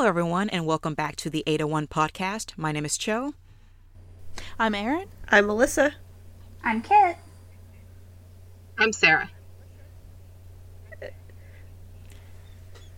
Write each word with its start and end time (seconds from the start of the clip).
Hello, 0.00 0.08
everyone, 0.08 0.48
and 0.48 0.64
welcome 0.64 0.94
back 0.94 1.14
to 1.16 1.28
the 1.28 1.44
801 1.46 1.86
podcast. 1.88 2.56
My 2.56 2.72
name 2.72 2.86
is 2.86 2.96
Cho. 2.96 3.34
I'm 4.58 4.74
Erin. 4.74 5.08
I'm 5.28 5.46
Melissa. 5.46 5.92
I'm 6.64 6.80
Kit. 6.80 7.18
I'm 8.78 8.94
Sarah. 8.94 9.30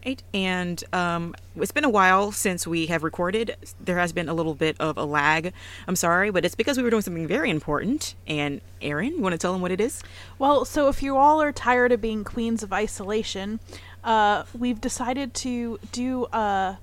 Right, 0.07 0.23
and 0.33 0.85
um, 0.93 1.35
it's 1.57 1.73
been 1.73 1.83
a 1.83 1.91
while 1.91 2.31
since 2.31 2.69
we 2.69 2.87
have 2.87 3.03
recorded. 3.03 3.57
There 3.81 3.99
has 3.99 4.13
been 4.13 4.29
a 4.29 4.35
little 4.35 4.55
bit 4.55 4.77
of 4.81 4.97
a 4.97 5.05
lag. 5.05 5.53
I'm 5.89 5.97
sorry, 5.97 6.31
but 6.31 6.45
it's 6.45 6.55
because 6.55 6.77
we 6.77 6.85
were 6.85 6.91
doing 6.91 7.03
something 7.03 7.27
very 7.27 7.51
important. 7.51 8.15
And 8.29 8.61
Erin, 8.81 9.17
you 9.17 9.23
want 9.23 9.33
to 9.33 9.39
tell 9.39 9.53
them 9.53 9.61
what 9.61 9.73
it 9.73 9.81
is? 9.81 10.05
Well, 10.39 10.65
so 10.65 10.89
if 10.89 11.03
you 11.03 11.17
all 11.17 11.43
are 11.43 11.51
tired 11.51 11.91
of 11.91 12.01
being 12.01 12.23
queens 12.23 12.63
of 12.63 12.73
isolation, 12.73 13.59
uh, 14.05 14.45
we've 14.57 14.81
decided 14.81 15.35
to 15.35 15.81
do 15.91 16.27
uh, 16.27 16.77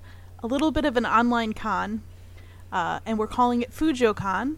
a 0.43 0.47
little 0.47 0.71
bit 0.71 0.85
of 0.85 0.97
an 0.97 1.05
online 1.05 1.53
con, 1.53 2.01
uh, 2.71 2.99
and 3.05 3.17
we're 3.17 3.27
calling 3.27 3.61
it 3.61 3.71
FujoCon. 3.71 4.55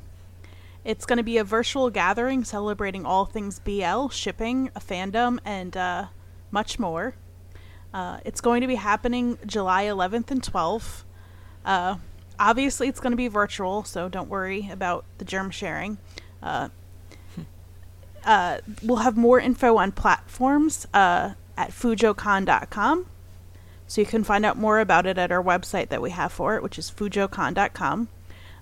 It's 0.84 1.06
going 1.06 1.18
to 1.18 1.24
be 1.24 1.38
a 1.38 1.44
virtual 1.44 1.90
gathering 1.90 2.44
celebrating 2.44 3.06
all 3.06 3.26
things 3.26 3.60
BL, 3.60 4.08
shipping, 4.10 4.72
a 4.76 4.80
fandom, 4.80 5.40
and 5.46 5.78
uh, 5.78 6.08
much 6.50 6.80
more. 6.80 7.16
Uh, 7.94 8.20
it's 8.26 8.42
going 8.42 8.62
to 8.62 8.68
be 8.68 8.76
happening 8.76 9.38
July 9.46 9.86
11th 9.86 10.32
and 10.32 10.42
12th. 10.42 11.04
Uh, 11.66 11.98
obviously, 12.40 12.88
it's 12.88 13.00
going 13.00 13.12
to 13.12 13.18
be 13.18 13.28
virtual, 13.28 13.84
so 13.84 14.10
don't 14.10 14.30
worry 14.30 14.70
about 14.72 15.06
the 15.18 15.26
germ 15.26 15.52
sharing. 15.52 15.98
Uh, 16.42 16.70
uh, 18.24 18.60
we'll 18.82 18.98
have 18.98 19.18
more 19.18 19.40
info 19.40 19.78
on 19.78 19.92
platforms 19.92 20.88
uh, 20.94 21.34
at 21.58 21.72
fujocon.com. 21.72 23.06
So 23.92 24.00
you 24.00 24.08
can 24.08 24.24
find 24.24 24.46
out 24.46 24.56
more 24.56 24.80
about 24.80 25.06
it 25.06 25.18
at 25.18 25.34
our 25.34 25.44
website 25.44 25.90
that 25.90 26.02
we 26.02 26.12
have 26.12 26.32
for 26.32 26.56
it, 26.56 26.64
which 26.64 26.80
is 26.80 26.90
fujocon.com. 26.90 28.08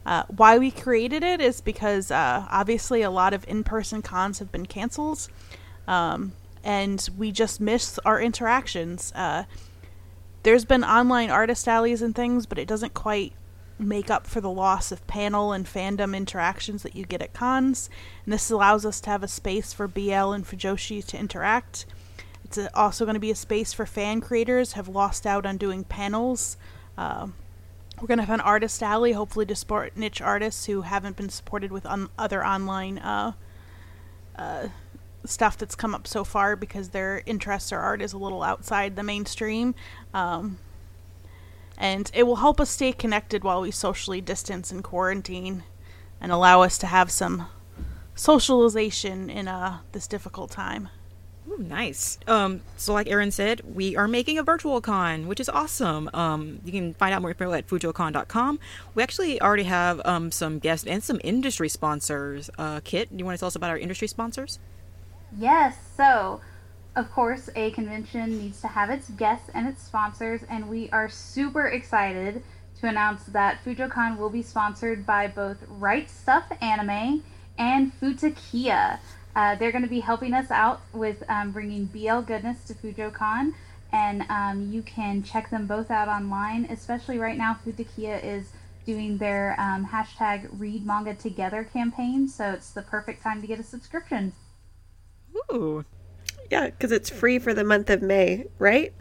Uh, 0.03 0.23
why 0.27 0.57
we 0.57 0.71
created 0.71 1.21
it 1.21 1.39
is 1.39 1.61
because 1.61 2.09
uh, 2.09 2.47
obviously 2.49 3.03
a 3.03 3.11
lot 3.11 3.31
of 3.31 3.47
in 3.47 3.63
person 3.63 4.01
cons 4.01 4.39
have 4.39 4.51
been 4.51 4.65
canceled. 4.65 5.29
Um, 5.87 6.31
and 6.63 7.07
we 7.15 7.31
just 7.31 7.61
miss 7.61 7.99
our 7.99 8.19
interactions. 8.19 9.11
Uh, 9.13 9.43
there's 10.41 10.65
been 10.65 10.83
online 10.83 11.29
artist 11.29 11.67
alleys 11.67 12.01
and 12.01 12.15
things, 12.15 12.47
but 12.47 12.57
it 12.57 12.67
doesn't 12.67 12.95
quite 12.95 13.33
make 13.77 14.09
up 14.09 14.25
for 14.25 14.41
the 14.41 14.49
loss 14.49 14.91
of 14.91 15.05
panel 15.05 15.53
and 15.53 15.67
fandom 15.67 16.17
interactions 16.17 16.81
that 16.81 16.95
you 16.95 17.05
get 17.05 17.21
at 17.21 17.33
cons. 17.33 17.87
And 18.25 18.33
this 18.33 18.49
allows 18.49 18.83
us 18.83 18.99
to 19.01 19.11
have 19.11 19.21
a 19.21 19.27
space 19.27 19.73
for 19.73 19.87
BL 19.87 20.31
and 20.31 20.43
Fujoshi 20.43 21.05
to 21.05 21.19
interact. 21.19 21.85
It's 22.49 22.57
also 22.73 23.05
going 23.05 23.13
to 23.13 23.19
be 23.19 23.29
a 23.29 23.35
space 23.35 23.73
for 23.73 23.85
fan 23.85 24.21
creators 24.21 24.73
have 24.73 24.87
lost 24.87 25.27
out 25.27 25.45
on 25.45 25.57
doing 25.57 25.83
panels. 25.83 26.57
Uh, 26.97 27.27
we're 28.01 28.07
going 28.07 28.17
to 28.17 28.25
have 28.25 28.33
an 28.33 28.41
artist 28.41 28.81
alley, 28.81 29.11
hopefully 29.11 29.45
to 29.45 29.55
support 29.55 29.95
niche 29.95 30.19
artists 30.19 30.65
who 30.65 30.81
haven't 30.81 31.15
been 31.15 31.29
supported 31.29 31.71
with 31.71 31.85
un- 31.85 32.09
other 32.17 32.43
online 32.43 32.97
uh, 32.97 33.33
uh, 34.35 34.69
stuff 35.25 35.59
that's 35.59 35.75
come 35.75 35.93
up 35.93 36.07
so 36.07 36.23
far 36.23 36.55
because 36.55 36.89
their 36.89 37.21
interests 37.27 37.71
or 37.71 37.77
art 37.77 38.01
is 38.01 38.13
a 38.13 38.17
little 38.17 38.41
outside 38.41 38.95
the 38.95 39.03
mainstream. 39.03 39.75
Um, 40.11 40.57
and 41.77 42.09
it 42.15 42.23
will 42.23 42.37
help 42.37 42.59
us 42.59 42.71
stay 42.71 42.93
connected 42.93 43.43
while 43.43 43.61
we 43.61 43.69
socially 43.69 44.21
distance 44.21 44.71
and 44.71 44.83
quarantine 44.83 45.61
and 46.19 46.31
allow 46.31 46.63
us 46.63 46.79
to 46.79 46.87
have 46.87 47.11
some 47.11 47.45
socialization 48.15 49.29
in 49.29 49.47
uh, 49.47 49.81
this 49.91 50.07
difficult 50.07 50.49
time. 50.49 50.89
Ooh, 51.49 51.57
nice. 51.57 52.19
Um, 52.27 52.61
so, 52.77 52.93
like 52.93 53.07
Erin 53.07 53.31
said, 53.31 53.61
we 53.73 53.95
are 53.95 54.07
making 54.07 54.37
a 54.37 54.43
virtual 54.43 54.81
con, 54.81 55.27
which 55.27 55.39
is 55.39 55.49
awesome. 55.49 56.09
Um, 56.13 56.59
you 56.63 56.71
can 56.71 56.93
find 56.93 57.13
out 57.13 57.21
more 57.21 57.31
info 57.31 57.51
at 57.53 57.67
fujocon.com. 57.67 58.59
We 58.93 59.01
actually 59.01 59.41
already 59.41 59.63
have 59.63 60.01
um, 60.05 60.31
some 60.31 60.59
guests 60.59 60.85
and 60.85 61.03
some 61.03 61.19
industry 61.23 61.69
sponsors. 61.69 62.49
Uh, 62.57 62.81
Kit, 62.83 63.09
do 63.09 63.17
you 63.17 63.25
want 63.25 63.35
to 63.37 63.39
tell 63.39 63.47
us 63.47 63.55
about 63.55 63.71
our 63.71 63.77
industry 63.77 64.07
sponsors? 64.07 64.59
Yes, 65.37 65.77
so 65.95 66.41
of 66.95 67.11
course, 67.11 67.49
a 67.55 67.71
convention 67.71 68.39
needs 68.39 68.61
to 68.61 68.67
have 68.67 68.89
its 68.89 69.09
guests 69.11 69.49
and 69.53 69.67
its 69.67 69.81
sponsors, 69.81 70.43
and 70.49 70.67
we 70.67 70.89
are 70.89 71.07
super 71.07 71.67
excited 71.67 72.43
to 72.79 72.87
announce 72.87 73.23
that 73.25 73.63
FujoCon 73.63 74.17
will 74.17 74.29
be 74.29 74.41
sponsored 74.41 75.05
by 75.05 75.27
both 75.27 75.57
Right 75.67 76.07
Stuf 76.07 76.45
Anime 76.61 77.23
and 77.57 77.91
Futekiya. 77.99 78.99
Uh, 79.39 79.55
they're 79.55 79.71
going 79.71 79.85
to 79.85 79.89
be 79.89 80.01
helping 80.01 80.33
us 80.33 80.51
out 80.51 80.81
with 80.91 81.23
um, 81.29 81.51
bringing 81.51 81.85
BL 81.85 82.19
goodness 82.19 82.61
to 82.65 82.73
FujoCon, 82.73 83.53
and 83.93 84.25
um, 84.27 84.69
you 84.69 84.81
can 84.81 85.23
check 85.23 85.49
them 85.49 85.65
both 85.65 85.89
out 85.89 86.09
online. 86.09 86.65
Especially 86.65 87.17
right 87.17 87.37
now, 87.37 87.57
Futekiya 87.65 88.21
is 88.21 88.51
doing 88.85 89.17
their 89.17 89.55
um, 89.57 89.87
hashtag 89.87 90.49
Read 90.59 90.85
Manga 90.85 91.13
Together 91.13 91.63
campaign, 91.63 92.27
so 92.27 92.51
it's 92.51 92.71
the 92.71 92.81
perfect 92.81 93.23
time 93.23 93.39
to 93.39 93.47
get 93.47 93.61
a 93.61 93.63
subscription. 93.63 94.33
Ooh. 95.53 95.85
Yeah, 96.51 96.65
because 96.65 96.91
it's 96.91 97.09
free 97.09 97.39
for 97.39 97.53
the 97.53 97.63
month 97.63 97.89
of 97.89 98.01
May, 98.01 98.47
right? 98.57 98.91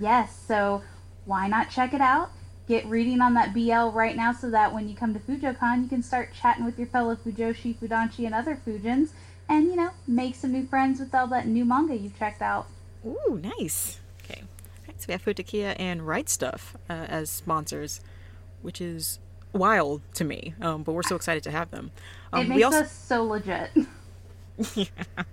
Yes, 0.00 0.34
so 0.48 0.82
why 1.26 1.48
not 1.48 1.68
check 1.68 1.92
it 1.92 2.00
out? 2.00 2.30
Get 2.66 2.86
reading 2.86 3.20
on 3.20 3.34
that 3.34 3.52
BL 3.52 3.94
right 3.94 4.16
now 4.16 4.32
so 4.32 4.48
that 4.48 4.72
when 4.72 4.88
you 4.88 4.96
come 4.96 5.12
to 5.12 5.20
FujoCon, 5.20 5.82
you 5.82 5.88
can 5.88 6.02
start 6.02 6.30
chatting 6.32 6.64
with 6.64 6.78
your 6.78 6.88
fellow 6.88 7.14
Fujoshi, 7.14 7.76
Fudanshi, 7.76 8.24
and 8.24 8.34
other 8.34 8.58
Fujins, 8.66 9.10
and, 9.52 9.66
you 9.66 9.76
know, 9.76 9.90
make 10.06 10.34
some 10.34 10.52
new 10.52 10.64
friends 10.66 10.98
with 10.98 11.14
all 11.14 11.26
that 11.26 11.46
new 11.46 11.64
manga 11.64 11.94
you've 11.94 12.18
checked 12.18 12.40
out. 12.40 12.66
Ooh, 13.06 13.38
nice. 13.42 14.00
Okay. 14.24 14.42
Right, 14.88 14.98
so 15.00 15.04
we 15.08 15.12
have 15.12 15.22
Futekiya 15.24 15.76
and 15.78 16.06
Right 16.06 16.26
Stuf 16.26 16.74
uh, 16.88 16.92
as 16.92 17.28
sponsors, 17.28 18.00
which 18.62 18.80
is 18.80 19.18
wild 19.52 20.00
to 20.14 20.24
me, 20.24 20.54
um, 20.62 20.82
but 20.82 20.92
we're 20.92 21.02
so 21.02 21.16
excited 21.16 21.42
to 21.44 21.50
have 21.50 21.70
them. 21.70 21.90
Um, 22.32 22.42
it 22.46 22.48
makes 22.48 22.56
we 22.56 22.62
also- 22.64 22.78
us 22.80 22.92
so 22.92 23.24
legit. 23.24 23.70
yeah, 24.74 24.84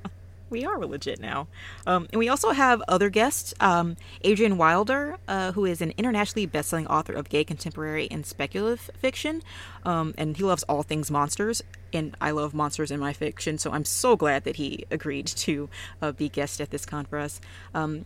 we 0.49 0.65
are 0.65 0.79
legit 0.85 1.19
now. 1.19 1.47
Um, 1.85 2.07
and 2.11 2.19
we 2.19 2.29
also 2.29 2.51
have 2.51 2.81
other 2.87 3.09
guests. 3.09 3.53
Um, 3.59 3.97
Adrian 4.23 4.57
Wilder, 4.57 5.17
uh, 5.27 5.51
who 5.53 5.65
is 5.65 5.81
an 5.81 5.93
internationally 5.97 6.45
best-selling 6.45 6.87
author 6.87 7.13
of 7.13 7.29
gay 7.29 7.43
contemporary 7.43 8.07
and 8.11 8.25
speculative 8.25 8.89
fiction, 8.97 9.41
um, 9.83 10.13
and 10.17 10.38
he 10.38 10.43
loves 10.43 10.63
all 10.63 10.83
things 10.83 11.11
monsters. 11.11 11.61
And 11.93 12.15
I 12.21 12.31
love 12.31 12.53
monsters 12.53 12.91
in 12.91 12.99
my 12.99 13.13
fiction, 13.13 13.57
so 13.57 13.71
I'm 13.71 13.85
so 13.85 14.15
glad 14.15 14.43
that 14.43 14.57
he 14.57 14.85
agreed 14.91 15.27
to 15.27 15.69
uh, 16.01 16.11
be 16.11 16.29
guest 16.29 16.61
at 16.61 16.69
this 16.69 16.85
con 16.85 17.05
for 17.05 17.17
us. 17.19 17.41
Um, 17.73 18.05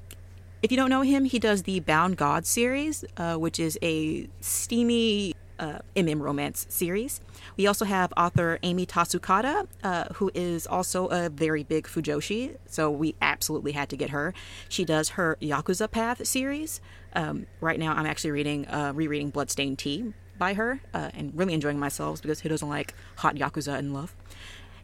if 0.61 0.71
you 0.71 0.77
don't 0.77 0.89
know 0.89 1.01
him, 1.01 1.25
he 1.25 1.39
does 1.39 1.63
the 1.63 1.81
Bound 1.81 2.15
God 2.15 2.45
series, 2.45 3.03
uh, 3.17 3.35
which 3.35 3.59
is 3.59 3.77
a 3.83 4.29
steamy 4.39 5.35
uh, 5.59 5.79
MM 5.95 6.21
romance 6.21 6.65
series. 6.69 7.21
We 7.57 7.67
also 7.67 7.85
have 7.85 8.13
author 8.17 8.59
Amy 8.63 8.85
Tasukada, 8.85 9.67
uh, 9.83 10.05
who 10.15 10.31
is 10.33 10.67
also 10.67 11.07
a 11.07 11.29
very 11.29 11.63
big 11.63 11.85
Fujoshi, 11.85 12.57
so 12.65 12.89
we 12.89 13.15
absolutely 13.21 13.73
had 13.73 13.89
to 13.89 13.97
get 13.97 14.09
her. 14.09 14.33
She 14.69 14.85
does 14.85 15.09
her 15.09 15.37
Yakuza 15.41 15.89
Path 15.89 16.25
series. 16.27 16.81
Um, 17.13 17.45
right 17.61 17.79
now, 17.79 17.93
I'm 17.93 18.05
actually 18.05 18.31
reading, 18.31 18.67
uh, 18.67 18.93
rereading 18.95 19.29
Bloodstained 19.29 19.79
Tea 19.79 20.13
by 20.37 20.55
her, 20.55 20.81
uh, 20.93 21.11
and 21.13 21.31
really 21.37 21.53
enjoying 21.53 21.79
myself 21.79 22.21
because 22.21 22.41
who 22.41 22.49
doesn't 22.49 22.69
like 22.69 22.93
hot 23.17 23.35
Yakuza 23.35 23.77
and 23.77 23.93
love? 23.93 24.15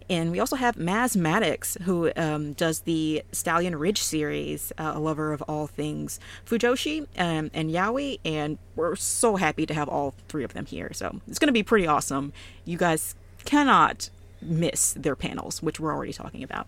And 0.09 0.31
we 0.31 0.39
also 0.39 0.55
have 0.55 0.75
Maz 0.75 1.15
Maddox, 1.15 1.77
who 1.83 2.11
um, 2.15 2.53
does 2.53 2.81
the 2.81 3.23
Stallion 3.31 3.75
Ridge 3.75 4.01
series, 4.01 4.73
uh, 4.77 4.93
a 4.95 4.99
lover 4.99 5.33
of 5.33 5.41
all 5.43 5.67
things 5.67 6.19
Fujoshi 6.45 7.01
um, 7.17 7.51
and 7.53 7.69
Yaoi. 7.69 8.19
And 8.25 8.57
we're 8.75 8.95
so 8.95 9.35
happy 9.35 9.65
to 9.67 9.73
have 9.73 9.87
all 9.87 10.15
three 10.27 10.43
of 10.43 10.53
them 10.53 10.65
here. 10.65 10.91
So 10.93 11.19
it's 11.27 11.37
going 11.37 11.47
to 11.47 11.53
be 11.53 11.63
pretty 11.63 11.85
awesome. 11.85 12.33
You 12.65 12.77
guys 12.77 13.15
cannot 13.45 14.09
miss 14.41 14.93
their 14.93 15.15
panels, 15.15 15.61
which 15.61 15.79
we're 15.79 15.93
already 15.93 16.13
talking 16.13 16.43
about. 16.43 16.67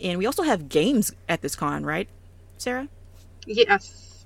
And 0.00 0.18
we 0.18 0.26
also 0.26 0.42
have 0.42 0.68
games 0.68 1.12
at 1.28 1.42
this 1.42 1.54
con, 1.54 1.84
right, 1.84 2.08
Sarah? 2.56 2.88
Yes. 3.46 4.24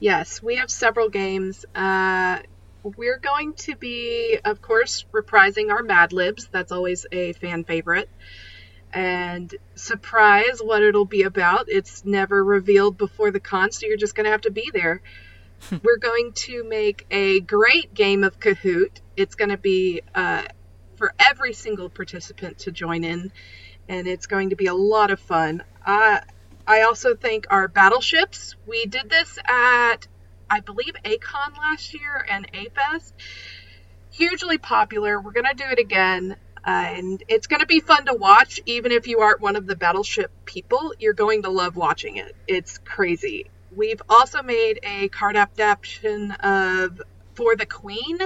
Yes, 0.00 0.42
we 0.42 0.56
have 0.56 0.70
several 0.70 1.08
games. 1.08 1.64
Uh, 1.74 2.40
we're 2.96 3.18
going 3.18 3.54
to 3.54 3.76
be, 3.76 4.38
of 4.44 4.62
course, 4.62 5.04
reprising 5.12 5.70
our 5.70 5.82
Mad 5.82 6.12
Libs. 6.12 6.48
That's 6.50 6.72
always 6.72 7.06
a 7.10 7.32
fan 7.34 7.64
favorite. 7.64 8.08
And 8.92 9.52
surprise 9.74 10.60
what 10.62 10.82
it'll 10.82 11.04
be 11.04 11.22
about. 11.22 11.68
It's 11.68 12.04
never 12.04 12.42
revealed 12.42 12.96
before 12.96 13.30
the 13.30 13.40
con, 13.40 13.72
so 13.72 13.86
you're 13.86 13.96
just 13.96 14.14
going 14.14 14.24
to 14.24 14.30
have 14.30 14.42
to 14.42 14.50
be 14.50 14.70
there. 14.72 15.02
we're 15.82 15.98
going 15.98 16.32
to 16.32 16.64
make 16.64 17.06
a 17.10 17.40
great 17.40 17.92
game 17.94 18.22
of 18.22 18.38
Kahoot. 18.38 19.00
It's 19.16 19.34
going 19.34 19.50
to 19.50 19.58
be 19.58 20.02
uh, 20.14 20.42
for 20.96 21.12
every 21.18 21.52
single 21.52 21.88
participant 21.88 22.58
to 22.60 22.70
join 22.70 23.04
in, 23.04 23.32
and 23.88 24.06
it's 24.06 24.26
going 24.26 24.50
to 24.50 24.56
be 24.56 24.66
a 24.66 24.74
lot 24.74 25.10
of 25.10 25.18
fun. 25.18 25.62
Uh, 25.84 26.20
I 26.66 26.82
also 26.82 27.14
think 27.14 27.46
our 27.50 27.68
battleships. 27.68 28.54
We 28.66 28.86
did 28.86 29.08
this 29.08 29.38
at 29.44 30.06
I 30.48 30.60
believe 30.60 30.94
A-Kon 31.04 31.52
last 31.58 31.92
year 31.94 32.24
and 32.28 32.50
AFest. 32.52 33.12
Hugely 34.12 34.58
popular. 34.58 35.20
We're 35.20 35.32
going 35.32 35.46
to 35.46 35.54
do 35.54 35.68
it 35.70 35.78
again. 35.78 36.36
Uh, 36.64 36.70
and 36.70 37.22
it's 37.28 37.46
going 37.46 37.60
to 37.60 37.66
be 37.66 37.80
fun 37.80 38.06
to 38.06 38.14
watch, 38.14 38.60
even 38.66 38.90
if 38.90 39.06
you 39.06 39.20
aren't 39.20 39.40
one 39.40 39.56
of 39.56 39.66
the 39.66 39.76
battleship 39.76 40.30
people. 40.44 40.92
You're 40.98 41.14
going 41.14 41.42
to 41.42 41.50
love 41.50 41.76
watching 41.76 42.16
it. 42.16 42.34
It's 42.46 42.78
crazy. 42.78 43.50
We've 43.74 44.02
also 44.08 44.42
made 44.42 44.80
a 44.82 45.08
card 45.08 45.36
adaptation 45.36 46.32
of 46.32 47.02
For 47.34 47.56
the 47.56 47.66
Queen. 47.66 48.18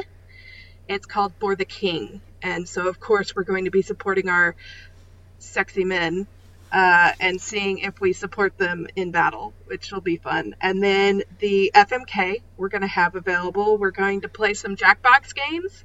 It's 0.88 1.06
called 1.06 1.32
For 1.40 1.56
the 1.56 1.64
King. 1.64 2.20
And 2.42 2.68
so, 2.68 2.88
of 2.88 3.00
course, 3.00 3.34
we're 3.34 3.44
going 3.44 3.66
to 3.66 3.70
be 3.70 3.82
supporting 3.82 4.28
our 4.28 4.56
sexy 5.38 5.84
men 5.84 6.26
uh, 6.72 7.12
and 7.18 7.40
seeing 7.40 7.78
if 7.78 8.00
we 8.00 8.12
support 8.12 8.56
them 8.58 8.86
in 8.94 9.10
battle, 9.10 9.52
which 9.66 9.92
will 9.92 10.00
be 10.00 10.16
fun. 10.16 10.54
And 10.60 10.82
then 10.82 11.22
the 11.38 11.72
FMK 11.74 12.42
we're 12.56 12.68
going 12.68 12.82
to 12.82 12.88
have 12.88 13.16
available. 13.16 13.78
We're 13.78 13.90
going 13.90 14.20
to 14.20 14.28
play 14.28 14.54
some 14.54 14.76
Jackbox 14.76 15.34
games, 15.34 15.84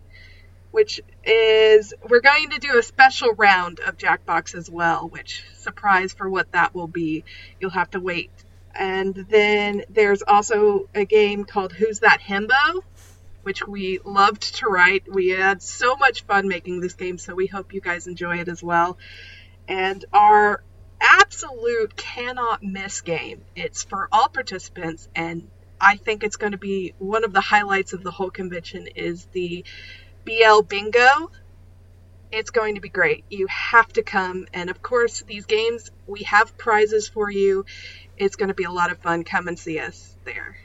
which 0.72 1.00
is 1.24 1.94
we're 2.08 2.22
going 2.22 2.50
to 2.50 2.60
do 2.60 2.78
a 2.78 2.84
special 2.84 3.34
round 3.34 3.80
of 3.80 3.98
Jackbox 3.98 4.56
as 4.56 4.70
well. 4.70 5.08
Which 5.08 5.44
surprise 5.56 6.14
for 6.14 6.30
what 6.30 6.52
that 6.52 6.76
will 6.76 6.88
be, 6.88 7.24
you'll 7.60 7.72
have 7.72 7.90
to 7.92 8.00
wait. 8.00 8.32
And 8.76 9.16
then 9.30 9.84
there's 9.90 10.22
also 10.22 10.90
a 10.94 11.06
game 11.06 11.46
called 11.46 11.72
Who's 11.72 12.00
That 12.00 12.20
Himbo, 12.20 12.84
which 13.44 13.66
we 13.66 14.00
loved 14.04 14.56
to 14.56 14.68
write. 14.68 15.04
We 15.10 15.30
had 15.30 15.62
so 15.62 15.96
much 15.96 16.24
fun 16.24 16.50
making 16.50 16.82
this 16.82 16.94
game, 16.94 17.18
so 17.18 17.34
we 17.34 17.48
hope 17.48 17.74
you 17.74 17.80
guys 17.80 18.06
enjoy 18.08 18.40
it 18.40 18.50
as 18.50 18.62
well. 18.62 18.98
And 19.70 20.04
our 20.12 20.62
absolute 21.06 21.96
cannot 21.96 22.64
miss 22.64 23.02
game. 23.02 23.42
It's 23.56 23.84
for 23.84 24.08
all 24.12 24.30
participants 24.30 25.08
and 25.16 25.50
I 25.80 25.98
think 25.98 26.24
it's 26.24 26.38
going 26.38 26.54
to 26.54 26.58
be 26.58 26.94
one 27.00 27.24
of 27.24 27.34
the 27.34 27.42
highlights 27.42 27.94
of 27.94 28.04
the 28.04 28.12
whole 28.12 28.30
convention 28.30 28.88
is 28.96 29.26
the 29.34 29.66
BL 30.24 30.62
bingo. 30.62 31.32
It's 32.32 32.50
going 32.50 32.76
to 32.76 32.82
be 32.82 32.90
great. 32.90 33.24
You 33.30 33.48
have 33.48 33.92
to 33.94 34.04
come 34.04 34.48
and 34.54 34.70
of 34.70 34.82
course 34.82 35.22
these 35.22 35.46
games 35.46 35.92
we 36.08 36.24
have 36.24 36.58
prizes 36.58 37.08
for 37.08 37.30
you. 37.30 37.66
It's 38.18 38.36
going 38.36 38.50
to 38.50 38.56
be 38.56 38.64
a 38.64 38.72
lot 38.72 38.92
of 38.92 38.98
fun. 39.00 39.24
Come 39.24 39.48
and 39.48 39.60
see 39.60 39.80
us 39.80 40.16
there. 40.24 40.58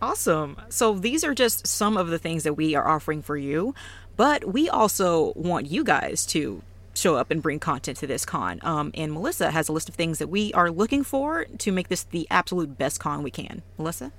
Awesome. 0.00 0.56
So 0.68 0.94
these 0.98 1.24
are 1.24 1.34
just 1.34 1.66
some 1.66 1.96
of 1.96 2.08
the 2.08 2.18
things 2.18 2.42
that 2.44 2.54
we 2.54 2.74
are 2.74 2.86
offering 2.86 3.22
for 3.22 3.36
you, 3.36 3.74
but 4.16 4.44
we 4.44 4.68
also 4.68 5.32
want 5.34 5.70
you 5.70 5.82
guys 5.82 6.26
to 6.26 6.62
show 6.94 7.16
up 7.16 7.30
and 7.30 7.42
bring 7.42 7.58
content 7.58 7.98
to 7.98 8.06
this 8.06 8.24
con. 8.24 8.60
Um, 8.62 8.90
and 8.94 9.12
Melissa 9.12 9.50
has 9.50 9.68
a 9.68 9.72
list 9.72 9.88
of 9.88 9.94
things 9.94 10.18
that 10.18 10.28
we 10.28 10.52
are 10.52 10.70
looking 10.70 11.04
for 11.04 11.44
to 11.44 11.72
make 11.72 11.88
this 11.88 12.04
the 12.04 12.26
absolute 12.30 12.78
best 12.78 13.00
con 13.00 13.22
we 13.22 13.30
can. 13.30 13.62
Melissa? 13.78 14.12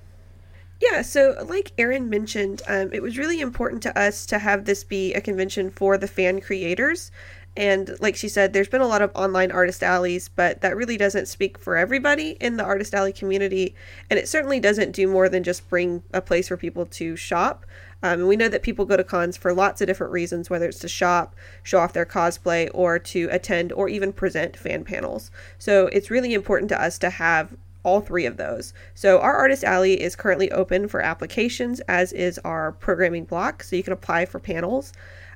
Yeah, 0.81 1.01
so 1.03 1.45
like 1.47 1.71
Erin 1.77 2.09
mentioned, 2.09 2.61
um, 2.67 2.91
it 2.91 3.01
was 3.01 3.17
really 3.17 3.39
important 3.39 3.81
to 3.83 3.97
us 3.97 4.25
to 4.27 4.39
have 4.39 4.65
this 4.65 4.83
be 4.83 5.13
a 5.13 5.21
convention 5.21 5.71
for 5.71 5.97
the 5.97 6.07
fan 6.07 6.41
creators. 6.41 7.11
And 7.57 7.95
like 8.01 8.17
she 8.17 8.27
said, 8.27 8.51
there's 8.51 8.67
been 8.67 8.81
a 8.81 8.87
lot 8.87 9.01
of 9.01 9.11
online 9.15 9.51
artist 9.51 9.81
alleys, 9.81 10.27
but 10.27 10.59
that 10.61 10.75
really 10.75 10.97
doesn't 10.97 11.27
speak 11.27 11.57
for 11.57 11.77
everybody 11.77 12.31
in 12.41 12.57
the 12.57 12.65
artist 12.65 12.93
alley 12.93 13.13
community. 13.13 13.75
And 14.09 14.19
it 14.19 14.27
certainly 14.27 14.59
doesn't 14.59 14.91
do 14.91 15.07
more 15.07 15.29
than 15.29 15.43
just 15.43 15.69
bring 15.69 16.03
a 16.13 16.21
place 16.21 16.49
for 16.49 16.57
people 16.57 16.85
to 16.87 17.15
shop. 17.15 17.65
Um, 18.03 18.19
and 18.19 18.27
we 18.27 18.35
know 18.35 18.49
that 18.49 18.63
people 18.63 18.85
go 18.85 18.97
to 18.97 19.03
cons 19.03 19.37
for 19.37 19.53
lots 19.53 19.81
of 19.81 19.87
different 19.87 20.13
reasons, 20.13 20.49
whether 20.49 20.67
it's 20.67 20.79
to 20.79 20.87
shop, 20.87 21.35
show 21.63 21.79
off 21.79 21.93
their 21.93 22.05
cosplay, 22.05 22.69
or 22.73 22.99
to 22.99 23.27
attend 23.31 23.71
or 23.71 23.89
even 23.89 24.13
present 24.13 24.55
fan 24.57 24.83
panels. 24.83 25.31
So 25.57 25.87
it's 25.87 26.11
really 26.11 26.33
important 26.33 26.69
to 26.69 26.81
us 26.81 26.97
to 26.99 27.09
have 27.09 27.55
all 27.83 28.01
three 28.01 28.25
of 28.25 28.37
those. 28.37 28.73
So 28.95 29.19
our 29.19 29.35
Artist 29.35 29.63
Alley 29.63 30.01
is 30.01 30.15
currently 30.15 30.51
open 30.51 30.87
for 30.87 31.01
applications, 31.01 31.79
as 31.81 32.11
is 32.11 32.39
our 32.39 32.71
programming 32.73 33.25
block. 33.25 33.63
So 33.63 33.75
you 33.75 33.83
can 33.83 33.93
apply 33.93 34.25
for 34.25 34.39
panels. 34.39 34.91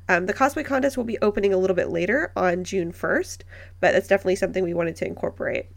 Um, 0.10 0.26
the 0.26 0.34
cosplay 0.34 0.66
contest 0.66 0.98
will 0.98 1.04
be 1.04 1.20
opening 1.20 1.54
a 1.54 1.58
little 1.58 1.76
bit 1.76 1.90
later 1.90 2.32
on 2.36 2.64
June 2.64 2.92
1st, 2.92 3.42
but 3.80 3.94
that's 3.94 4.08
definitely 4.08 4.38
something 4.38 4.64
we 4.64 4.74
wanted 4.74 4.96
to 4.98 5.06
incorporate. 5.06 5.68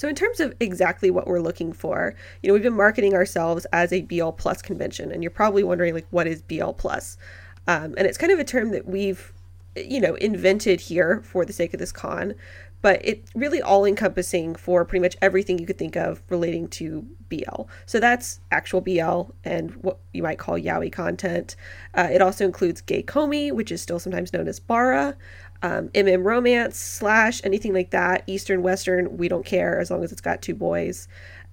So, 0.00 0.08
in 0.08 0.14
terms 0.14 0.40
of 0.40 0.54
exactly 0.60 1.10
what 1.10 1.26
we're 1.26 1.42
looking 1.42 1.74
for, 1.74 2.14
you 2.42 2.48
know, 2.48 2.54
we've 2.54 2.62
been 2.62 2.72
marketing 2.72 3.12
ourselves 3.12 3.66
as 3.70 3.92
a 3.92 4.00
BL 4.00 4.30
Plus 4.30 4.62
convention, 4.62 5.12
and 5.12 5.22
you're 5.22 5.30
probably 5.30 5.62
wondering, 5.62 5.92
like, 5.92 6.06
what 6.08 6.26
is 6.26 6.40
BL 6.40 6.70
Plus? 6.70 7.18
Um, 7.66 7.94
and 7.98 8.06
it's 8.06 8.16
kind 8.16 8.32
of 8.32 8.38
a 8.38 8.44
term 8.44 8.70
that 8.70 8.86
we've, 8.86 9.30
you 9.76 10.00
know, 10.00 10.14
invented 10.14 10.80
here 10.80 11.20
for 11.22 11.44
the 11.44 11.52
sake 11.52 11.74
of 11.74 11.80
this 11.80 11.92
con, 11.92 12.34
but 12.82 13.00
it's 13.04 13.30
really 13.34 13.60
all 13.60 13.84
encompassing 13.84 14.54
for 14.54 14.84
pretty 14.84 15.02
much 15.02 15.16
everything 15.20 15.58
you 15.58 15.66
could 15.66 15.78
think 15.78 15.96
of 15.96 16.22
relating 16.28 16.68
to 16.68 17.06
BL. 17.28 17.64
So 17.86 18.00
that's 18.00 18.40
actual 18.50 18.80
BL 18.80 19.32
and 19.44 19.70
what 19.82 19.98
you 20.12 20.22
might 20.22 20.38
call 20.38 20.58
yaoi 20.58 20.92
content. 20.92 21.56
Uh, 21.94 22.08
it 22.10 22.22
also 22.22 22.44
includes 22.44 22.80
gay 22.80 23.02
komi, 23.02 23.52
which 23.52 23.70
is 23.70 23.80
still 23.80 23.98
sometimes 23.98 24.32
known 24.32 24.48
as 24.48 24.58
bara, 24.60 25.16
um, 25.62 25.88
MM 25.90 26.24
romance 26.24 26.76
slash 26.78 27.40
anything 27.44 27.74
like 27.74 27.90
that, 27.90 28.24
Eastern, 28.26 28.62
Western, 28.62 29.18
we 29.18 29.28
don't 29.28 29.44
care 29.44 29.78
as 29.78 29.90
long 29.90 30.02
as 30.02 30.10
it's 30.10 30.20
got 30.20 30.40
two 30.40 30.54
boys. 30.54 31.06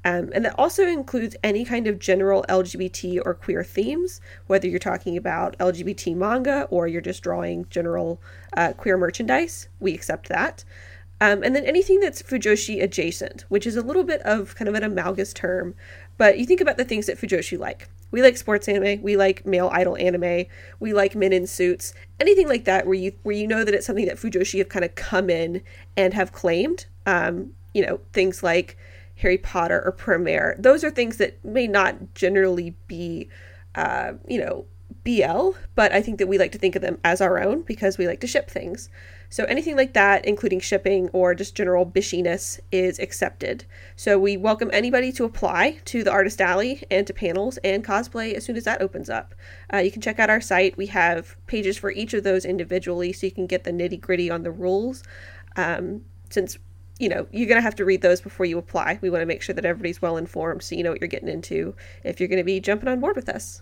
Um, 0.05 0.31
and 0.33 0.45
that 0.45 0.55
also 0.57 0.87
includes 0.87 1.35
any 1.43 1.65
kind 1.65 1.87
of 1.87 1.99
general 1.99 2.45
LGBT 2.47 3.19
or 3.25 3.33
queer 3.33 3.63
themes, 3.63 4.21
whether 4.45 4.67
you're 4.67 4.79
talking 4.79 5.17
about 5.17 5.57
LGBT 5.57 6.15
manga 6.15 6.63
or 6.69 6.87
you're 6.87 7.01
just 7.01 7.23
drawing 7.23 7.67
general 7.69 8.21
uh, 8.55 8.71
queer 8.73 8.97
merchandise. 8.97 9.67
We 9.81 9.93
accept 9.93 10.29
that. 10.29 10.63
Um, 11.19 11.41
and 11.43 11.55
then 11.55 11.65
anything 11.65 11.99
that's 11.99 12.21
Fujoshi 12.21 12.81
adjacent, 12.81 13.45
which 13.49 13.65
is 13.65 13.75
a 13.75 13.81
little 13.81 14.03
bit 14.03 14.21
of 14.21 14.55
kind 14.55 14.69
of 14.69 14.75
an 14.75 14.83
amalgamous 14.83 15.33
term, 15.33 15.73
but 16.17 16.37
you 16.37 16.45
think 16.45 16.61
about 16.61 16.77
the 16.77 16.85
things 16.85 17.07
that 17.07 17.17
Fujoshi 17.17 17.57
like. 17.57 17.89
We 18.11 18.21
like 18.21 18.37
sports 18.37 18.67
anime, 18.67 19.01
we 19.01 19.17
like 19.17 19.45
male 19.45 19.69
idol 19.73 19.97
anime, 19.97 20.45
we 20.79 20.93
like 20.93 21.15
men 21.15 21.33
in 21.33 21.47
suits, 21.47 21.93
anything 22.19 22.47
like 22.47 22.65
that 22.65 22.85
where 22.85 22.95
you 22.95 23.13
where 23.23 23.35
you 23.35 23.47
know 23.47 23.63
that 23.63 23.73
it's 23.73 23.85
something 23.85 24.05
that 24.05 24.17
Fujoshi 24.17 24.59
have 24.59 24.69
kind 24.69 24.85
of 24.85 24.95
come 24.95 25.29
in 25.29 25.61
and 25.97 26.13
have 26.13 26.31
claimed. 26.31 26.85
Um, 27.05 27.51
you 27.73 27.85
know, 27.85 27.99
things 28.13 28.43
like 28.43 28.77
Harry 29.17 29.37
Potter 29.37 29.81
or 29.83 29.91
Promare. 29.91 30.61
Those 30.61 30.83
are 30.83 30.89
things 30.89 31.17
that 31.17 31.43
may 31.43 31.67
not 31.67 32.13
generally 32.13 32.75
be 32.87 33.29
uh, 33.77 34.13
you 34.27 34.39
know, 34.39 34.65
BL, 35.05 35.51
but 35.75 35.93
I 35.93 36.01
think 36.01 36.17
that 36.17 36.27
we 36.27 36.37
like 36.37 36.51
to 36.53 36.57
think 36.57 36.75
of 36.75 36.81
them 36.81 36.97
as 37.03 37.21
our 37.21 37.39
own 37.39 37.61
because 37.61 37.97
we 37.97 38.07
like 38.07 38.19
to 38.21 38.27
ship 38.27 38.49
things. 38.49 38.89
So 39.29 39.43
anything 39.45 39.75
like 39.75 39.93
that, 39.93 40.25
including 40.25 40.61
shipping 40.61 41.09
or 41.09 41.35
just 41.35 41.55
general 41.55 41.85
bishiness, 41.85 42.59
is 42.71 42.97
accepted. 42.99 43.65
So 43.95 44.17
we 44.17 44.37
welcome 44.37 44.69
anybody 44.71 45.11
to 45.13 45.25
apply 45.25 45.79
to 45.85 46.03
the 46.03 46.11
Artist 46.11 46.39
Alley 46.39 46.83
and 46.89 47.05
to 47.07 47.13
panels 47.13 47.57
and 47.57 47.83
cosplay 47.83 48.33
as 48.33 48.45
soon 48.45 48.55
as 48.55 48.63
that 48.63 48.81
opens 48.81 49.09
up. 49.09 49.35
Uh, 49.73 49.77
you 49.77 49.91
can 49.91 50.01
check 50.01 50.19
out 50.19 50.29
our 50.29 50.39
site. 50.39 50.77
We 50.77 50.87
have 50.87 51.35
pages 51.45 51.77
for 51.77 51.91
each 51.91 52.13
of 52.13 52.23
those 52.23 52.45
individually 52.45 53.11
so 53.11 53.27
you 53.27 53.31
can 53.31 53.47
get 53.47 53.65
the 53.65 53.71
nitty 53.71 53.99
gritty 53.99 54.29
on 54.29 54.43
the 54.43 54.51
rules. 54.51 55.03
Um, 55.57 56.03
since 56.29 56.57
you 56.99 57.09
know 57.09 57.27
you're 57.31 57.47
going 57.47 57.59
to 57.59 57.63
have 57.63 57.75
to 57.75 57.85
read 57.85 58.01
those 58.01 58.21
before 58.21 58.45
you 58.45 58.57
apply, 58.57 58.99
we 59.01 59.09
want 59.09 59.21
to 59.21 59.25
make 59.25 59.41
sure 59.41 59.55
that 59.55 59.65
everybody's 59.65 60.01
well 60.01 60.17
informed 60.17 60.63
so 60.63 60.75
you 60.75 60.83
know 60.83 60.91
what 60.91 61.01
you're 61.01 61.07
getting 61.07 61.29
into 61.29 61.75
if 62.03 62.19
you're 62.19 62.29
going 62.29 62.37
to 62.37 62.45
be 62.45 62.59
jumping 62.59 62.87
on 62.87 62.99
board 62.99 63.15
with 63.15 63.29
us. 63.29 63.61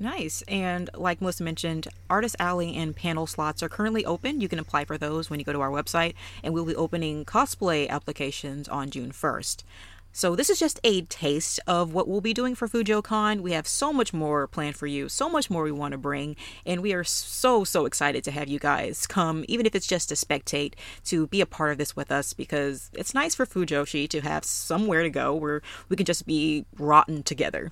Nice. 0.00 0.42
And 0.46 0.90
like 0.94 1.20
Melissa 1.20 1.42
mentioned, 1.42 1.88
Artist 2.08 2.36
Alley 2.38 2.76
and 2.76 2.94
panel 2.94 3.26
slots 3.26 3.62
are 3.62 3.68
currently 3.68 4.04
open. 4.04 4.40
You 4.40 4.48
can 4.48 4.60
apply 4.60 4.84
for 4.84 4.96
those 4.96 5.28
when 5.28 5.40
you 5.40 5.44
go 5.44 5.52
to 5.52 5.60
our 5.60 5.70
website, 5.70 6.14
and 6.42 6.54
we'll 6.54 6.64
be 6.64 6.76
opening 6.76 7.24
cosplay 7.24 7.88
applications 7.88 8.68
on 8.68 8.90
June 8.90 9.10
1st. 9.10 9.64
So 10.12 10.34
this 10.34 10.50
is 10.50 10.58
just 10.58 10.80
a 10.82 11.02
taste 11.02 11.60
of 11.66 11.92
what 11.92 12.08
we'll 12.08 12.20
be 12.20 12.32
doing 12.32 12.54
for 12.54 12.66
FujoCon. 12.66 13.40
We 13.40 13.52
have 13.52 13.68
so 13.68 13.92
much 13.92 14.12
more 14.12 14.46
planned 14.46 14.76
for 14.76 14.86
you, 14.86 15.08
so 15.08 15.28
much 15.28 15.50
more 15.50 15.62
we 15.62 15.70
want 15.70 15.92
to 15.92 15.98
bring, 15.98 16.34
and 16.64 16.80
we 16.80 16.92
are 16.92 17.04
so 17.04 17.62
so 17.62 17.84
excited 17.84 18.24
to 18.24 18.30
have 18.30 18.48
you 18.48 18.58
guys 18.58 19.06
come, 19.06 19.44
even 19.48 19.66
if 19.66 19.74
it's 19.74 19.86
just 19.86 20.08
to 20.08 20.14
spectate, 20.14 20.74
to 21.04 21.26
be 21.26 21.40
a 21.40 21.46
part 21.46 21.72
of 21.72 21.78
this 21.78 21.94
with 21.94 22.10
us 22.10 22.32
because 22.32 22.90
it's 22.94 23.14
nice 23.14 23.34
for 23.34 23.46
Fujoshi 23.46 24.08
to 24.08 24.20
have 24.20 24.44
somewhere 24.44 25.02
to 25.02 25.10
go 25.10 25.34
where 25.34 25.62
we 25.88 25.96
can 25.96 26.06
just 26.06 26.26
be 26.26 26.64
rotten 26.78 27.22
together. 27.22 27.70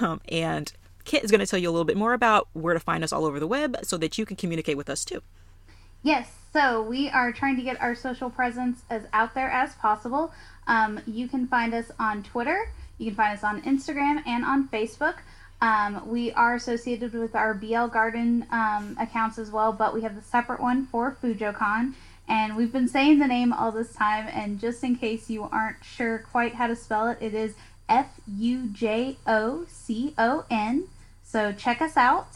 Um, 0.00 0.20
and 0.28 0.72
Kit 1.08 1.24
is 1.24 1.30
going 1.30 1.40
to 1.40 1.46
tell 1.46 1.58
you 1.58 1.70
a 1.70 1.72
little 1.72 1.86
bit 1.86 1.96
more 1.96 2.12
about 2.12 2.48
where 2.52 2.74
to 2.74 2.80
find 2.80 3.02
us 3.02 3.14
all 3.14 3.24
over 3.24 3.40
the 3.40 3.46
web 3.46 3.78
so 3.82 3.96
that 3.96 4.18
you 4.18 4.26
can 4.26 4.36
communicate 4.36 4.76
with 4.76 4.90
us 4.90 5.06
too. 5.06 5.22
Yes, 6.02 6.30
so 6.52 6.82
we 6.82 7.08
are 7.08 7.32
trying 7.32 7.56
to 7.56 7.62
get 7.62 7.80
our 7.80 7.94
social 7.94 8.28
presence 8.28 8.82
as 8.90 9.04
out 9.14 9.34
there 9.34 9.50
as 9.50 9.74
possible. 9.76 10.32
Um, 10.66 11.00
you 11.06 11.26
can 11.26 11.46
find 11.46 11.72
us 11.72 11.90
on 11.98 12.24
Twitter, 12.24 12.70
you 12.98 13.06
can 13.06 13.14
find 13.14 13.38
us 13.38 13.42
on 13.42 13.62
Instagram 13.62 14.22
and 14.26 14.44
on 14.44 14.68
Facebook. 14.68 15.14
Um, 15.62 16.06
we 16.06 16.30
are 16.32 16.56
associated 16.56 17.14
with 17.14 17.34
our 17.34 17.54
BL 17.54 17.86
Garden 17.86 18.46
um, 18.50 18.94
accounts 19.00 19.38
as 19.38 19.50
well, 19.50 19.72
but 19.72 19.94
we 19.94 20.02
have 20.02 20.14
the 20.14 20.20
separate 20.20 20.60
one 20.60 20.86
for 20.86 21.16
FujoCon. 21.22 21.94
And 22.28 22.54
we've 22.54 22.70
been 22.70 22.86
saying 22.86 23.18
the 23.18 23.26
name 23.26 23.54
all 23.54 23.72
this 23.72 23.94
time, 23.94 24.28
and 24.30 24.60
just 24.60 24.84
in 24.84 24.96
case 24.96 25.30
you 25.30 25.44
aren't 25.44 25.82
sure 25.82 26.18
quite 26.18 26.54
how 26.54 26.66
to 26.66 26.76
spell 26.76 27.08
it, 27.08 27.16
it 27.22 27.32
is 27.32 27.54
F 27.88 28.20
U 28.26 28.68
J 28.68 29.16
O 29.26 29.64
C 29.70 30.12
O 30.18 30.44
N. 30.50 30.84
So 31.30 31.52
check 31.52 31.82
us 31.82 31.98
out. 31.98 32.28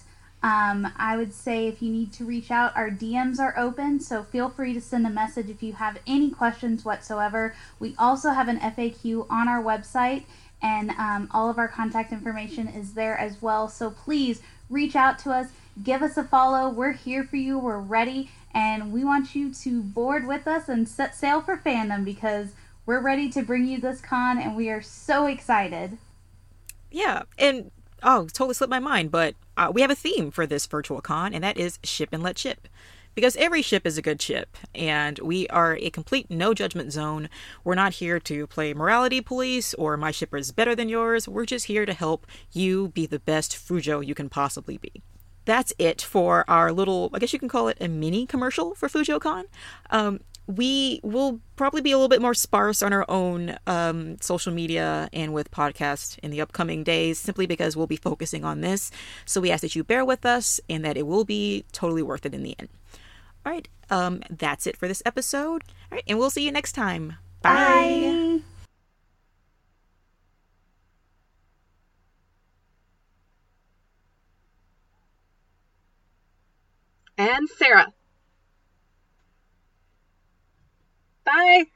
Um, 0.43 0.93
I 0.97 1.17
would 1.17 1.33
say 1.33 1.67
if 1.67 1.81
you 1.81 1.91
need 1.91 2.13
to 2.15 2.27
reach 2.27 2.51
out, 2.51 2.77
our 2.77 2.91
DMs 2.91 3.39
are 3.39 3.59
open, 3.59 4.01
so 4.01 4.23
feel 4.23 4.51
free 4.51 4.75
to 4.75 4.83
send 4.83 5.07
a 5.07 5.11
message 5.11 5.49
if 5.49 5.63
you 5.63 5.73
have 5.75 5.99
any 6.07 6.29
questions 6.31 6.85
whatsoever. 6.85 7.55
We 7.79 7.95
also 7.99 8.31
have 8.31 8.49
an 8.49 8.59
FAQ 8.59 9.27
on 9.31 9.49
our 9.49 9.63
website, 9.63 10.25
and 10.61 10.91
um, 10.91 11.29
all 11.31 11.49
of 11.49 11.59
our 11.59 11.69
contact 11.69 12.13
information 12.13 12.69
is 12.69 12.93
there 12.93 13.17
as 13.17 13.41
well. 13.41 13.67
So 13.69 13.89
please 13.91 14.43
reach 14.69 14.95
out 14.95 15.19
to 15.21 15.31
us, 15.31 15.49
give 15.83 16.03
us 16.03 16.19
a 16.19 16.25
follow. 16.25 16.69
We're 16.69 16.93
here 16.93 17.25
for 17.25 17.37
you, 17.37 17.59
we're 17.59 17.79
ready, 17.79 18.31
and 18.53 18.93
we 18.93 19.05
want 19.05 19.35
you 19.35 19.55
to 19.55 19.81
board 19.81 20.27
with 20.27 20.47
us 20.47 20.69
and 20.69 20.87
set 20.87 21.15
sail 21.15 21.41
for 21.41 21.57
fandom 21.57 22.05
because 22.05 22.49
we're 22.85 23.01
ready 23.01 23.31
to 23.31 23.43
bring 23.43 23.67
you 23.67 23.81
this 23.81 24.03
con, 24.03 24.39
and 24.39 24.55
we 24.55 24.69
are 24.69 24.83
so 24.83 25.27
excited. 25.27 25.97
Yeah, 26.91 27.23
and 27.39 27.71
oh, 28.03 28.27
totally 28.27 28.55
slipped 28.55 28.71
my 28.71 28.79
mind, 28.79 29.11
but 29.11 29.35
uh, 29.57 29.71
we 29.73 29.81
have 29.81 29.91
a 29.91 29.95
theme 29.95 30.31
for 30.31 30.47
this 30.47 30.67
virtual 30.67 31.01
con, 31.01 31.35
and 31.35 31.43
that 31.45 31.57
is 31.57 31.79
ship 31.83 32.11
and 32.13 32.23
let 32.23 32.39
ship. 32.39 32.69
Because 33.15 33.37
every 33.37 33.61
ship 33.61 33.87
is 33.87 33.99
a 33.99 34.03
good 34.03 34.23
ship, 34.23 34.57
and 34.75 35.19
we 35.19 35.47
are 35.49 35.77
a 35.77 35.91
complete 35.91 36.31
no 36.31 36.55
judgment 36.55 36.93
zone. 36.93 37.29
We're 37.63 37.75
not 37.75 37.95
here 37.95 38.19
to 38.21 38.47
play 38.47 38.73
morality 38.73 39.21
police 39.21 39.75
or 39.75 39.99
my 39.99 40.11
ship 40.11 40.35
is 40.35 40.51
better 40.51 40.75
than 40.75 40.89
yours. 40.89 41.29
We're 41.29 41.45
just 41.45 41.67
here 41.67 41.85
to 41.85 41.93
help 41.93 42.27
you 42.53 42.89
be 42.89 43.05
the 43.05 43.19
best 43.19 43.53
Fujo 43.53 44.05
you 44.05 44.15
can 44.15 44.31
possibly 44.31 44.79
be 44.79 45.03
that's 45.45 45.73
it 45.79 46.03
for 46.03 46.45
our 46.49 46.73
little, 46.73 47.11
I 47.13 47.19
guess 47.19 47.33
you 47.33 47.39
can 47.39 47.49
call 47.49 47.69
it 47.69 47.79
a 47.81 47.89
mini 47.89 48.27
commercial 48.27 48.75
for 48.75 48.89
FujoCon. 48.89 49.45
Um, 49.91 50.21
we 50.47 51.01
will 51.03 51.41
probably 51.57 51.81
be 51.81 51.93
a 51.93 51.97
little 51.97 52.09
bit 52.09 52.21
more 52.21 52.35
sparse 52.35 52.83
on 52.83 52.93
our 52.93 53.05
own 53.09 53.57
um, 53.67 54.21
social 54.21 54.53
media 54.53 55.09
and 55.13 55.33
with 55.33 55.51
podcasts 55.51 56.19
in 56.19 56.31
the 56.31 56.41
upcoming 56.41 56.83
days 56.83 57.19
simply 57.19 57.47
because 57.47 57.77
we'll 57.77 57.87
be 57.87 57.97
focusing 57.97 58.45
on 58.45 58.61
this. 58.61 58.91
So 59.25 59.41
we 59.41 59.51
ask 59.51 59.63
that 59.63 59.77
you 59.77 59.85
bear 59.85 60.05
with 60.05 60.27
us 60.27 60.61
and 60.69 60.85
that 60.85 60.97
it 60.97 61.07
will 61.07 61.25
be 61.25 61.65
totally 61.73 62.03
worth 62.03 62.27
it 62.27 62.35
in 62.35 62.43
the 62.43 62.57
end. 62.59 62.69
All 63.45 63.53
right, 63.53 63.69
um, 63.91 64.23
that's 64.31 64.67
it 64.67 64.77
for 64.77 64.89
this 64.89 65.03
episode. 65.07 65.63
All 65.91 65.97
right, 65.97 66.05
and 66.07 66.19
we'll 66.19 66.31
see 66.31 66.45
you 66.45 66.53
next 66.53 66.73
time. 66.73 67.17
Bye. 67.41 67.53
Bye. 67.53 68.12
And 77.23 77.49
Sarah. 77.49 77.87
Bye. 81.25 81.67